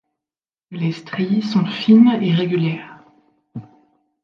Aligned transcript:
Les 0.71 0.93
stries 0.93 1.43
sont 1.43 1.63
fines 1.65 2.17
et 2.23 2.33
régulières. 2.33 3.03